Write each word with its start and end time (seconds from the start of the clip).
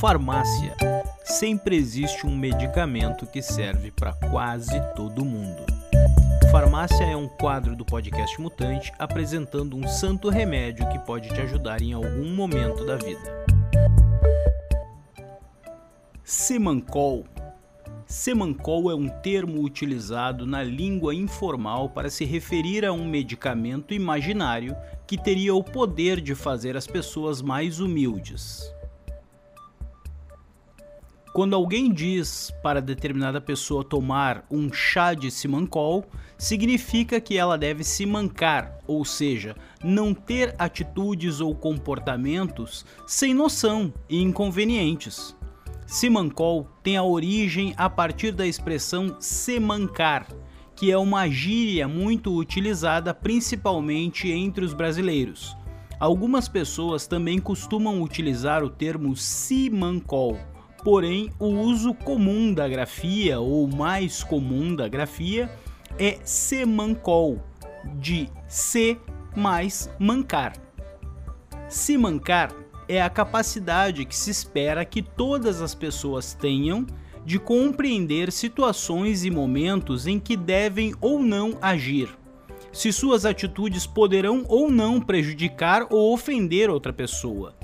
Farmácia. 0.00 0.76
Sempre 1.24 1.74
existe 1.74 2.24
um 2.24 2.36
medicamento 2.36 3.26
que 3.26 3.42
serve 3.42 3.90
para 3.90 4.12
quase 4.12 4.80
todo 4.94 5.24
mundo. 5.24 5.66
Farmácia 6.52 7.02
é 7.02 7.16
um 7.16 7.26
quadro 7.26 7.74
do 7.74 7.84
podcast 7.84 8.40
Mutante 8.40 8.92
apresentando 8.96 9.76
um 9.76 9.88
santo 9.88 10.28
remédio 10.28 10.88
que 10.88 11.00
pode 11.00 11.28
te 11.30 11.40
ajudar 11.40 11.82
em 11.82 11.94
algum 11.94 12.32
momento 12.32 12.86
da 12.86 12.94
vida. 12.94 13.44
Semancol. 16.22 17.24
Semancol 18.06 18.92
é 18.92 18.94
um 18.94 19.08
termo 19.08 19.64
utilizado 19.64 20.46
na 20.46 20.62
língua 20.62 21.12
informal 21.12 21.88
para 21.90 22.08
se 22.08 22.24
referir 22.24 22.84
a 22.84 22.92
um 22.92 23.04
medicamento 23.04 23.92
imaginário 23.92 24.76
que 25.08 25.18
teria 25.18 25.56
o 25.56 25.64
poder 25.64 26.20
de 26.20 26.36
fazer 26.36 26.76
as 26.76 26.86
pessoas 26.86 27.42
mais 27.42 27.80
humildes. 27.80 28.77
Quando 31.38 31.54
alguém 31.54 31.92
diz 31.92 32.52
para 32.64 32.82
determinada 32.82 33.40
pessoa 33.40 33.84
tomar 33.84 34.44
um 34.50 34.72
chá 34.72 35.14
de 35.14 35.30
simancol, 35.30 36.04
significa 36.36 37.20
que 37.20 37.38
ela 37.38 37.56
deve 37.56 37.84
se 37.84 38.04
mancar, 38.04 38.76
ou 38.88 39.04
seja, 39.04 39.54
não 39.80 40.12
ter 40.12 40.52
atitudes 40.58 41.40
ou 41.40 41.54
comportamentos 41.54 42.84
sem 43.06 43.34
noção 43.34 43.94
e 44.10 44.20
inconvenientes. 44.20 45.32
Simancol 45.86 46.68
tem 46.82 46.96
a 46.96 47.04
origem 47.04 47.72
a 47.76 47.88
partir 47.88 48.32
da 48.32 48.44
expressão 48.44 49.14
se 49.20 49.60
mancar, 49.60 50.26
que 50.74 50.90
é 50.90 50.98
uma 50.98 51.28
gíria 51.28 51.86
muito 51.86 52.36
utilizada 52.36 53.14
principalmente 53.14 54.28
entre 54.28 54.64
os 54.64 54.74
brasileiros. 54.74 55.56
Algumas 56.00 56.48
pessoas 56.48 57.06
também 57.06 57.38
costumam 57.38 58.02
utilizar 58.02 58.64
o 58.64 58.68
termo 58.68 59.14
simancol 59.14 60.36
porém 60.82 61.30
o 61.38 61.46
uso 61.46 61.92
comum 61.94 62.52
da 62.52 62.68
grafia, 62.68 63.40
ou 63.40 63.66
mais 63.66 64.22
comum 64.22 64.74
da 64.74 64.88
grafia, 64.88 65.50
é 65.98 66.18
semancol, 66.24 67.42
de 67.94 68.28
se 68.46 68.98
mais 69.36 69.90
mancar. 69.98 70.54
Se 71.68 71.98
mancar 71.98 72.52
é 72.88 73.02
a 73.02 73.10
capacidade 73.10 74.04
que 74.04 74.16
se 74.16 74.30
espera 74.30 74.84
que 74.84 75.02
todas 75.02 75.60
as 75.60 75.74
pessoas 75.74 76.32
tenham 76.32 76.86
de 77.24 77.38
compreender 77.38 78.32
situações 78.32 79.24
e 79.24 79.30
momentos 79.30 80.06
em 80.06 80.18
que 80.18 80.36
devem 80.36 80.94
ou 81.00 81.22
não 81.22 81.58
agir, 81.60 82.08
se 82.72 82.90
suas 82.90 83.26
atitudes 83.26 83.86
poderão 83.86 84.44
ou 84.48 84.70
não 84.70 85.00
prejudicar 85.00 85.86
ou 85.90 86.14
ofender 86.14 86.70
outra 86.70 86.92
pessoa 86.92 87.57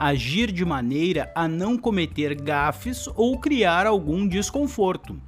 agir 0.00 0.50
de 0.50 0.64
maneira 0.64 1.30
a 1.34 1.46
não 1.46 1.76
cometer 1.76 2.34
gafes 2.34 3.06
ou 3.14 3.38
criar 3.38 3.86
algum 3.86 4.26
desconforto. 4.26 5.20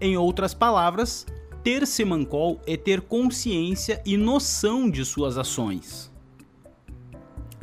Em 0.00 0.16
outras 0.16 0.52
palavras, 0.52 1.24
ter 1.62 1.86
semancol 1.86 2.60
é 2.66 2.76
ter 2.76 3.00
consciência 3.00 4.02
e 4.04 4.16
noção 4.16 4.90
de 4.90 5.04
suas 5.04 5.38
ações. 5.38 6.12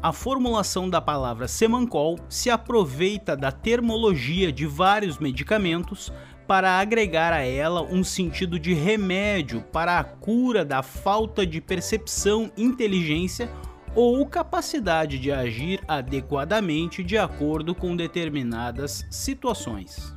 A 0.00 0.12
formulação 0.12 0.88
da 0.88 1.00
palavra 1.00 1.48
semancol 1.48 2.18
se 2.28 2.48
aproveita 2.48 3.36
da 3.36 3.50
termologia 3.50 4.52
de 4.52 4.64
vários 4.64 5.18
medicamentos 5.18 6.12
para 6.46 6.78
agregar 6.78 7.32
a 7.32 7.40
ela 7.40 7.82
um 7.82 8.04
sentido 8.04 8.60
de 8.60 8.74
remédio 8.74 9.60
para 9.72 9.98
a 9.98 10.04
cura 10.04 10.64
da 10.64 10.82
falta 10.82 11.44
de 11.44 11.60
percepção, 11.60 12.50
inteligência 12.56 13.50
ou 13.94 14.24
capacidade 14.26 15.18
de 15.18 15.30
agir 15.30 15.80
adequadamente 15.86 17.02
de 17.02 17.18
acordo 17.18 17.74
com 17.74 17.94
determinadas 17.94 19.06
situações. 19.10 20.14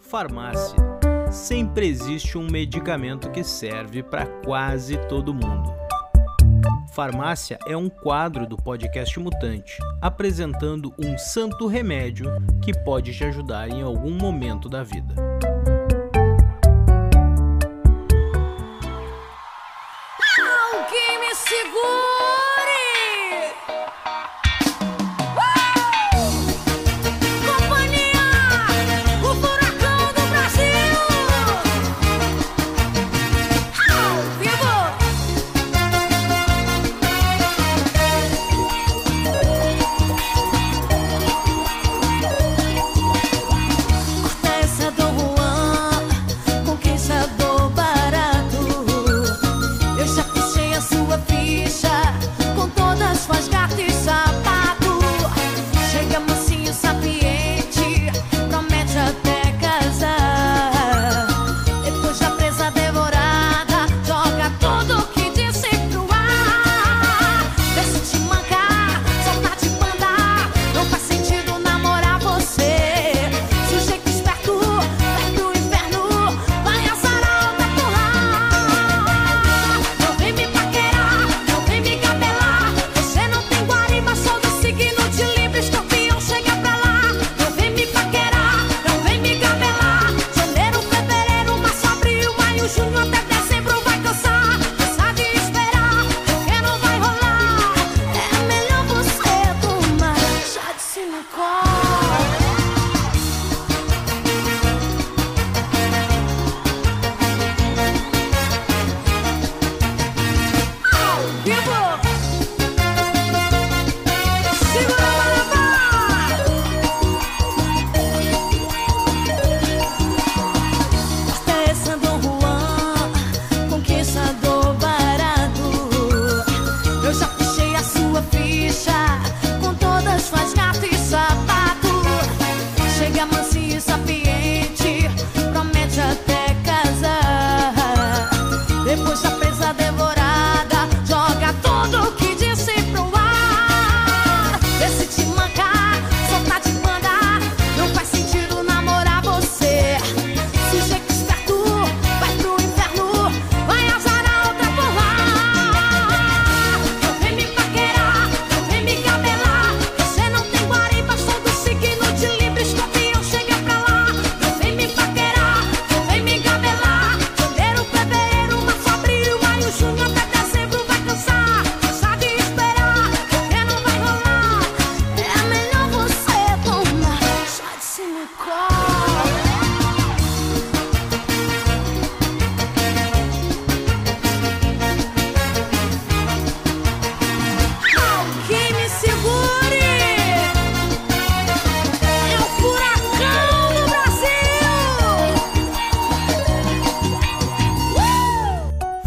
Farmácia. 0.00 0.76
Sempre 1.30 1.88
existe 1.88 2.38
um 2.38 2.46
medicamento 2.48 3.30
que 3.30 3.42
serve 3.42 4.02
para 4.02 4.26
quase 4.44 4.96
todo 5.08 5.34
mundo. 5.34 5.74
Farmácia 6.94 7.58
é 7.66 7.76
um 7.76 7.90
quadro 7.90 8.46
do 8.46 8.56
podcast 8.56 9.20
Mutante, 9.20 9.76
apresentando 10.00 10.94
um 10.98 11.18
santo 11.18 11.66
remédio 11.66 12.30
que 12.62 12.72
pode 12.84 13.12
te 13.12 13.24
ajudar 13.24 13.68
em 13.68 13.82
algum 13.82 14.12
momento 14.12 14.68
da 14.68 14.82
vida. 14.82 15.14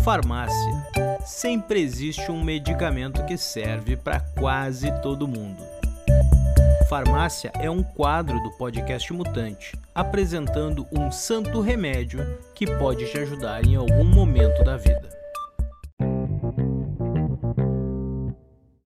Farmácia. 0.09 0.87
Sempre 1.23 1.79
existe 1.79 2.31
um 2.31 2.43
medicamento 2.43 3.23
que 3.27 3.37
serve 3.37 3.95
para 3.95 4.19
quase 4.19 4.91
todo 5.03 5.27
mundo. 5.27 5.61
Farmácia 6.89 7.51
é 7.59 7.69
um 7.69 7.83
quadro 7.83 8.41
do 8.41 8.49
podcast 8.57 9.13
Mutante, 9.13 9.77
apresentando 9.93 10.87
um 10.91 11.11
santo 11.11 11.61
remédio 11.61 12.25
que 12.55 12.65
pode 12.65 13.05
te 13.05 13.19
ajudar 13.19 13.63
em 13.63 13.75
algum 13.75 14.03
momento 14.03 14.63
da 14.63 14.77
vida. 14.77 15.18